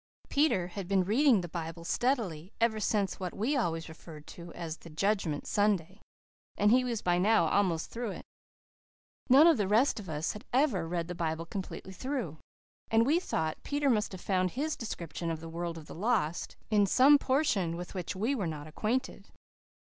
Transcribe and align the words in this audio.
Peter 0.29 0.69
had 0.69 0.87
been 0.87 1.03
reading 1.03 1.41
the 1.41 1.47
Bible 1.47 1.83
steadily 1.85 2.51
ever 2.59 2.79
since 2.79 3.19
what 3.19 3.35
we 3.35 3.55
always 3.55 3.87
referred 3.87 4.25
to 4.25 4.51
as 4.55 4.77
"the 4.77 4.89
Judgment 4.89 5.45
Sunday," 5.45 6.01
and 6.57 6.71
he 6.71 6.83
was 6.83 7.03
by 7.03 7.19
now 7.19 7.45
almost 7.47 7.91
through 7.91 8.09
it. 8.09 8.25
None 9.29 9.45
of 9.45 9.57
the 9.57 9.67
rest 9.67 9.99
of 9.99 10.09
us 10.09 10.33
had 10.33 10.43
ever 10.51 10.87
read 10.87 11.07
the 11.07 11.13
Bible 11.13 11.45
completely 11.45 11.93
through, 11.93 12.39
and 12.89 13.05
we 13.05 13.19
thought 13.19 13.61
Peter 13.61 13.91
must 13.91 14.11
have 14.11 14.21
found 14.21 14.49
his 14.49 14.75
description 14.75 15.29
of 15.29 15.39
the 15.39 15.47
world 15.47 15.77
of 15.77 15.85
the 15.85 15.93
lost 15.93 16.55
in 16.71 16.87
some 16.87 17.19
portion 17.19 17.77
with 17.77 17.93
which 17.93 18.15
we 18.15 18.33
were 18.33 18.47
not 18.47 18.65
acquainted. 18.65 19.29